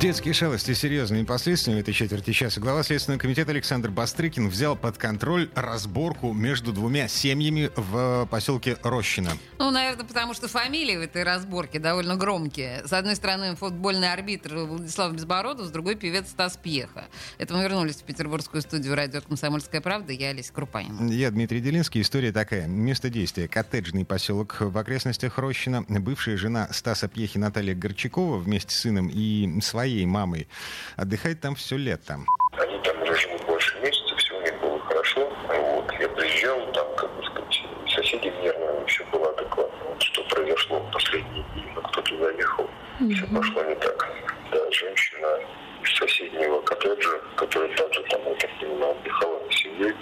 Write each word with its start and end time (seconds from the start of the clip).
Детские 0.00 0.34
шалости 0.34 0.74
серьезными 0.74 1.24
последствиями 1.24 1.80
этой 1.80 1.94
четверти 1.94 2.32
часа. 2.32 2.60
Глава 2.60 2.82
Следственного 2.82 3.20
комитета 3.20 3.52
Александр 3.52 3.90
Бастрыкин 3.90 4.48
взял 4.48 4.76
под 4.76 4.98
контроль 4.98 5.48
разборку 5.54 6.32
между 6.32 6.72
двумя 6.72 7.06
семьями 7.08 7.70
в 7.76 8.26
поселке 8.30 8.76
Рощино. 8.82 9.30
Ну, 9.58 9.70
наверное, 9.70 10.04
потому 10.04 10.34
что 10.34 10.48
фамилии 10.48 10.96
в 10.96 11.00
этой 11.00 11.22
разборке 11.22 11.78
довольно 11.78 12.16
громкие. 12.16 12.86
С 12.86 12.92
одной 12.92 13.14
стороны, 13.16 13.56
футбольный 13.56 14.12
арбитр 14.12 14.56
Владислав 14.56 15.12
Безбородов, 15.14 15.66
с 15.66 15.70
другой 15.70 15.94
певец 15.94 16.28
Стас 16.28 16.58
Пьеха. 16.62 17.06
Это 17.38 17.54
мы 17.54 17.62
вернулись 17.62 17.96
в 17.96 18.02
петербургскую 18.02 18.62
студию 18.62 18.94
радио 18.94 19.20
«Комсомольская 19.20 19.80
правда». 19.80 20.12
Я 20.12 20.30
Олеся 20.30 20.52
Крупанина. 20.52 21.10
Я 21.10 21.30
Дмитрий 21.30 21.60
Делинский. 21.60 22.02
История 22.02 22.32
такая. 22.32 22.66
Место 22.66 23.10
действия. 23.10 23.48
Коттеджный 23.48 24.04
поселок 24.04 24.56
в 24.60 24.76
окрестностях 24.76 25.38
Рощино. 25.38 25.82
Бывшая 25.88 26.36
жена 26.36 26.68
Стаса 26.72 27.08
Пьехи 27.08 27.38
Наталья 27.38 27.74
Горчакова 27.74 28.38
вместе 28.38 28.74
с 28.74 28.80
сыном 28.80 29.08
и 29.08 29.60
своей 29.60 29.93
мамой 30.02 30.48
отдыхает 30.96 31.40
там 31.40 31.54
все 31.54 31.76
лето. 31.76 32.18
Они 32.52 32.78
там 32.82 33.02
уже 33.02 33.14
живут 33.14 33.44
больше 33.46 33.78
месяца, 33.80 34.16
все 34.16 34.36
у 34.36 34.42
них 34.42 34.60
было 34.60 34.78
хорошо. 34.80 35.32
Вот. 35.48 35.92
Я 36.00 36.08
приезжал, 36.08 36.72
там, 36.72 36.86
как 36.96 37.14
бы 37.16 37.24
сказать, 37.24 37.62
соседи 37.94 38.32
нервно 38.42 38.86
все 38.86 39.04
было 39.06 39.30
адекватно. 39.30 39.78
Вот 39.88 40.02
что 40.02 40.22
произошло 40.24 40.80
в 40.80 40.90
последние 40.90 41.44
дни, 41.54 41.64
но 41.74 41.80
кто-то 41.82 42.16
заехал. 42.18 42.70
Все 43.14 43.26
пошло 43.26 43.62
не 43.64 43.74
так. 43.76 44.08
Да, 44.50 44.70
женщина 44.70 45.38
из 45.82 45.96
соседнего 45.96 46.60
коттеджа, 46.62 47.18
которая 47.36 47.74
также 47.76 48.02
там, 48.10 48.20
я 48.26 48.34
так 48.34 48.50
понимаю, 48.60 48.92
отдыхала 48.92 49.40
с 49.50 49.54
семьей, 49.54 49.94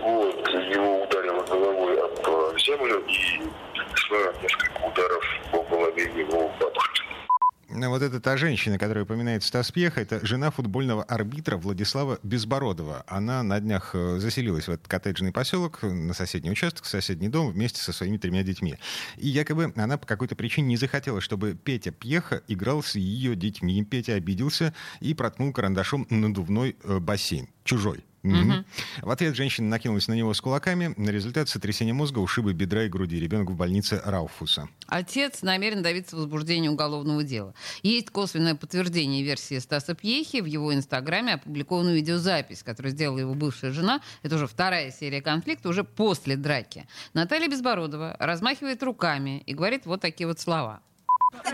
вот, 0.00 0.48
его 0.48 1.04
ударило 1.04 1.42
головой 1.44 2.00
об 2.00 2.58
землю 2.58 3.04
и 3.06 3.42
несколько 4.42 4.86
ударов 4.86 5.24
по 5.50 5.62
голове 5.62 6.04
его. 6.04 6.41
Вот 7.88 8.02
это 8.02 8.20
та 8.20 8.36
женщина, 8.36 8.78
которая 8.78 9.04
упоминает 9.04 9.42
Стас 9.42 9.70
Пьеха, 9.72 10.00
это 10.00 10.24
жена 10.24 10.50
футбольного 10.50 11.02
арбитра 11.04 11.56
Владислава 11.56 12.18
Безбородова. 12.22 13.04
Она 13.06 13.42
на 13.42 13.60
днях 13.60 13.90
э, 13.94 14.18
заселилась 14.18 14.68
в 14.68 14.70
этот 14.70 14.88
коттеджный 14.88 15.32
поселок, 15.32 15.82
на 15.82 16.14
соседний 16.14 16.50
участок, 16.50 16.84
в 16.84 16.88
соседний 16.88 17.28
дом 17.28 17.50
вместе 17.50 17.80
со 17.80 17.92
своими 17.92 18.16
тремя 18.16 18.42
детьми. 18.42 18.76
И 19.16 19.28
якобы 19.28 19.72
она 19.76 19.98
по 19.98 20.06
какой-то 20.06 20.36
причине 20.36 20.68
не 20.68 20.76
захотела, 20.76 21.20
чтобы 21.20 21.54
Петя 21.54 21.90
Пьеха 21.90 22.42
играл 22.48 22.82
с 22.82 22.94
ее 22.94 23.36
детьми. 23.36 23.84
Петя 23.84 24.14
обиделся 24.14 24.74
и 25.00 25.14
проткнул 25.14 25.52
карандашом 25.52 26.06
надувной 26.10 26.76
э, 26.84 26.98
бассейн. 26.98 27.48
Чужой. 27.64 28.04
Мгм. 28.22 28.64
В 29.00 29.10
ответ 29.10 29.34
женщина 29.34 29.68
накинулась 29.68 30.08
на 30.08 30.12
него 30.12 30.32
с 30.32 30.40
кулаками. 30.40 30.94
На 30.96 31.10
результат 31.10 31.48
сотрясения 31.48 31.92
мозга, 31.92 32.20
ушибы 32.20 32.52
бедра 32.52 32.84
и 32.84 32.88
груди. 32.88 33.18
Ребенок 33.18 33.50
в 33.50 33.56
больнице 33.56 34.00
Рауфуса. 34.04 34.68
Отец 34.86 35.42
намерен 35.42 35.82
добиться 35.82 36.16
возбуждения 36.16 36.70
уголовного 36.70 37.24
дела. 37.24 37.54
Есть 37.82 38.10
косвенное 38.10 38.54
подтверждение 38.54 39.22
версии 39.22 39.58
Стаса 39.58 39.94
Пьехи. 39.94 40.40
В 40.40 40.46
его 40.46 40.72
инстаграме 40.72 41.34
опубликована 41.34 41.90
видеозапись, 41.90 42.62
которую 42.62 42.92
сделала 42.92 43.18
его 43.18 43.34
бывшая 43.34 43.72
жена. 43.72 44.00
Это 44.22 44.36
уже 44.36 44.46
вторая 44.46 44.92
серия 44.92 45.20
конфликта, 45.20 45.68
уже 45.68 45.82
после 45.82 46.36
драки. 46.36 46.86
Наталья 47.14 47.48
Безбородова 47.48 48.16
размахивает 48.20 48.82
руками 48.82 49.42
и 49.46 49.54
говорит 49.54 49.86
вот 49.86 50.00
такие 50.00 50.26
вот 50.26 50.38
слова. 50.38 50.80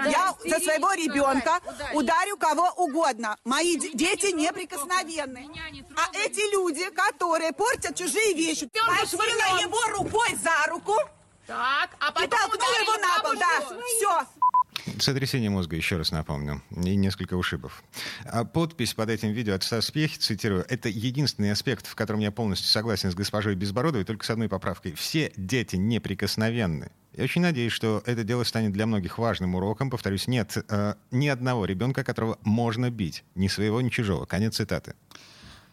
Я 0.06 0.34
за 0.44 0.60
своего 0.60 0.92
ребенка 0.92 1.60
ударю 1.94 2.36
кого 2.36 2.70
угодно. 2.76 3.36
Мои 3.44 3.76
дети 3.76 4.32
неприкосновенны. 4.32 5.48
А 5.96 6.16
эти 6.16 6.52
люди, 6.52 6.88
которые 6.90 7.52
портят 7.52 7.96
чужие 7.96 8.34
вещи, 8.34 8.68
схватила 9.06 9.60
его 9.60 9.80
рукой 9.98 10.36
за 10.36 10.70
руку 10.70 10.94
Так, 11.46 11.90
а 12.00 12.10
и 12.10 12.12
потом 12.12 12.50
толкнула 12.50 12.80
его 12.80 12.96
на 12.98 13.22
пол. 13.22 13.32
Да, 13.38 13.76
все. 13.86 14.38
Сотрясение 15.00 15.50
мозга, 15.50 15.76
еще 15.76 15.96
раз 15.96 16.10
напомню, 16.10 16.62
и 16.70 16.96
несколько 16.96 17.34
ушибов. 17.34 17.82
А 18.24 18.44
подпись 18.44 18.94
под 18.94 19.10
этим 19.10 19.32
видео 19.32 19.54
от 19.54 19.62
Стаса 19.62 19.92
Пьехи, 19.92 20.18
цитирую, 20.18 20.64
«Это 20.68 20.88
единственный 20.88 21.52
аспект, 21.52 21.86
в 21.86 21.94
котором 21.94 22.20
я 22.20 22.30
полностью 22.30 22.68
согласен 22.68 23.10
с 23.10 23.14
госпожой 23.14 23.54
Безбородовой, 23.54 24.04
только 24.04 24.24
с 24.24 24.30
одной 24.30 24.48
поправкой. 24.48 24.94
Все 24.94 25.32
дети 25.36 25.76
неприкосновенны». 25.76 26.90
Я 27.18 27.24
очень 27.24 27.42
надеюсь, 27.42 27.72
что 27.72 28.00
это 28.06 28.22
дело 28.22 28.44
станет 28.44 28.70
для 28.70 28.86
многих 28.86 29.18
важным 29.18 29.56
уроком. 29.56 29.90
Повторюсь, 29.90 30.28
нет 30.28 30.56
э, 30.68 30.94
ни 31.10 31.26
одного 31.26 31.64
ребенка, 31.64 32.04
которого 32.04 32.38
можно 32.42 32.90
бить. 32.90 33.24
Ни 33.34 33.48
своего, 33.48 33.80
ни 33.80 33.88
чужого. 33.88 34.24
Конец 34.24 34.54
цитаты. 34.54 34.94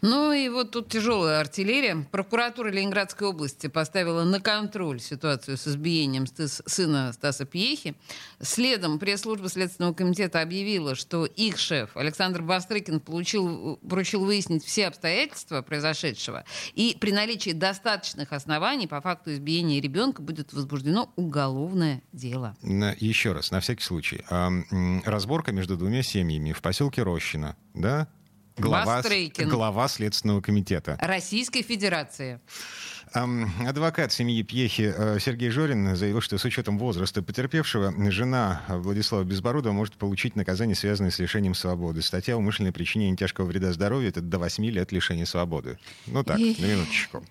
Ну 0.07 0.33
и 0.33 0.49
вот 0.49 0.69
тут 0.69 0.89
тяжелая 0.89 1.39
артиллерия. 1.39 2.05
Прокуратура 2.11 2.69
Ленинградской 2.69 3.27
области 3.27 3.65
поставила 3.65 4.23
на 4.23 4.39
контроль 4.39 4.99
ситуацию 4.99 5.57
с 5.57 5.67
избиением 5.67 6.27
сына 6.27 7.11
Стаса 7.11 7.45
Пьехи. 7.45 7.95
Следом 8.39 8.99
пресс-служба 8.99 9.49
Следственного 9.49 9.95
комитета 9.95 10.41
объявила, 10.41 10.93
что 10.93 11.25
их 11.25 11.57
шеф 11.57 11.97
Александр 11.97 12.43
Бастрыкин 12.43 12.99
получил, 12.99 13.77
поручил 13.77 14.23
выяснить 14.23 14.63
все 14.63 14.89
обстоятельства 14.89 15.63
произошедшего. 15.63 16.45
И 16.75 16.95
при 16.99 17.11
наличии 17.11 17.49
достаточных 17.49 18.31
оснований 18.31 18.85
по 18.85 19.01
факту 19.01 19.33
избиения 19.33 19.81
ребенка 19.81 20.21
будет 20.21 20.53
возбуждено 20.53 21.11
уголовное 21.15 22.03
дело. 22.11 22.55
Еще 22.61 23.31
раз, 23.31 23.49
на 23.49 23.59
всякий 23.59 23.83
случай. 23.83 24.23
А, 24.29 24.51
разборка 25.03 25.51
между 25.51 25.77
двумя 25.77 26.03
семьями 26.03 26.51
в 26.51 26.61
поселке 26.61 27.01
Рощино, 27.01 27.55
да? 27.73 28.07
Глава, 28.57 29.03
глава 29.37 29.87
Следственного 29.87 30.41
комитета. 30.41 30.97
Российской 31.01 31.61
Федерации. 31.61 32.39
Адвокат 33.65 34.11
семьи 34.11 34.41
Пьехи 34.43 34.93
э, 34.95 35.19
Сергей 35.19 35.49
Жорин 35.49 35.95
заявил, 35.95 36.19
что 36.21 36.37
с 36.37 36.43
учетом 36.43 36.77
возраста 36.77 37.21
потерпевшего 37.21 37.93
жена 38.11 38.63
Владислава 38.67 39.23
Безбородова 39.23 39.71
может 39.71 39.95
получить 39.95 40.35
наказание, 40.35 40.75
связанное 40.75 41.11
с 41.11 41.19
лишением 41.19 41.53
свободы. 41.53 42.01
Статья 42.01 42.35
«Умышленное 42.35 42.73
причинение 42.73 43.15
тяжкого 43.15 43.45
вреда 43.45 43.71
здоровью»— 43.71 44.09
это 44.09 44.19
до 44.21 44.37
8 44.37 44.65
лет 44.65 44.91
лишения 44.91 45.25
свободы. 45.25 45.77
Ну 46.07 46.23
так, 46.23 46.39
И- 46.39 46.57
на 46.59 46.65
минуточку. 46.65 47.23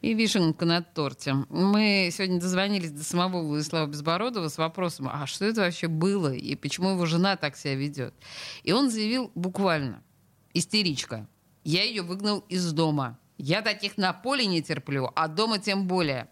И 0.00 0.14
вишенка 0.14 0.64
на 0.64 0.82
торте. 0.82 1.34
Мы 1.48 2.10
сегодня 2.12 2.38
дозвонились 2.38 2.92
до 2.92 3.02
самого 3.02 3.42
Владислава 3.42 3.86
Безбородова 3.88 4.48
с 4.48 4.58
вопросом, 4.58 5.08
а 5.12 5.26
что 5.26 5.44
это 5.44 5.62
вообще 5.62 5.88
было 5.88 6.32
и 6.32 6.54
почему 6.54 6.90
его 6.90 7.06
жена 7.06 7.36
так 7.36 7.56
себя 7.56 7.74
ведет? 7.74 8.14
И 8.62 8.72
он 8.72 8.90
заявил 8.90 9.32
буквально, 9.34 10.02
истеричка, 10.58 11.26
я 11.64 11.82
ее 11.82 12.02
выгнал 12.02 12.40
из 12.48 12.72
дома. 12.72 13.18
Я 13.38 13.62
таких 13.62 13.98
на 13.98 14.12
поле 14.12 14.46
не 14.46 14.62
терплю, 14.62 15.10
а 15.14 15.28
дома 15.28 15.58
тем 15.58 15.86
более. 15.86 16.28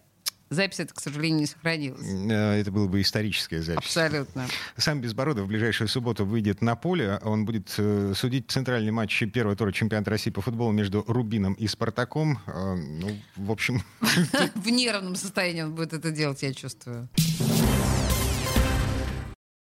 Запись 0.49 0.79
эта, 0.79 0.93
к 0.93 0.99
сожалению, 1.01 1.39
не 1.39 1.45
сохранилась. 1.47 2.05
Э, 2.07 2.59
Это 2.59 2.71
была 2.71 2.87
бы 2.87 3.01
историческая 3.01 3.61
запись. 3.61 3.79
Абсолютно. 3.79 4.45
Сам 4.77 5.01
Безбородов 5.01 5.45
в 5.45 5.47
ближайшую 5.47 5.87
субботу 5.87 6.23
выйдет 6.23 6.61
на 6.61 6.75
поле. 6.75 7.19
Он 7.23 7.45
будет 7.45 7.73
э, 7.77 8.13
судить 8.15 8.49
центральный 8.51 8.91
матч 8.91 9.23
первого 9.33 9.55
тура 9.55 9.71
чемпионата 9.71 10.11
России 10.11 10.29
по 10.29 10.41
футболу 10.41 10.71
между 10.71 11.03
Рубином 11.07 11.53
и 11.53 11.67
Спартаком. 11.67 12.39
Э, 12.45 12.75
ну, 12.75 13.09
в 13.35 13.51
общем, 13.51 13.81
В 14.55 14.69
нервном 14.69 15.15
состоянии 15.15 15.63
он 15.63 15.73
будет 15.73 15.93
это 15.93 16.11
делать, 16.11 16.43
я 16.43 16.53
чувствую. 16.53 17.09